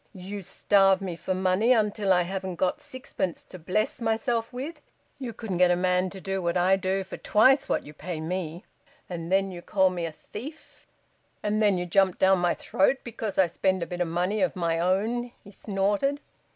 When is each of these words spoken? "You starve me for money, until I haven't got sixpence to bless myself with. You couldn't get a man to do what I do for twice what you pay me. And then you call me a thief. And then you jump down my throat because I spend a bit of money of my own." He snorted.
"You 0.15 0.41
starve 0.41 0.99
me 0.99 1.15
for 1.15 1.35
money, 1.35 1.73
until 1.73 2.11
I 2.11 2.23
haven't 2.23 2.55
got 2.55 2.81
sixpence 2.81 3.43
to 3.43 3.59
bless 3.59 4.01
myself 4.01 4.51
with. 4.51 4.81
You 5.19 5.31
couldn't 5.31 5.59
get 5.59 5.69
a 5.69 5.75
man 5.75 6.09
to 6.09 6.19
do 6.19 6.41
what 6.41 6.57
I 6.57 6.75
do 6.75 7.03
for 7.03 7.17
twice 7.17 7.69
what 7.69 7.85
you 7.85 7.93
pay 7.93 8.19
me. 8.19 8.65
And 9.07 9.31
then 9.31 9.51
you 9.51 9.61
call 9.61 9.91
me 9.91 10.07
a 10.07 10.11
thief. 10.11 10.87
And 11.43 11.61
then 11.61 11.77
you 11.77 11.85
jump 11.85 12.17
down 12.17 12.39
my 12.39 12.55
throat 12.55 13.01
because 13.03 13.37
I 13.37 13.45
spend 13.45 13.83
a 13.83 13.85
bit 13.85 14.01
of 14.01 14.07
money 14.07 14.41
of 14.41 14.55
my 14.55 14.79
own." 14.79 15.33
He 15.43 15.51
snorted. 15.51 16.19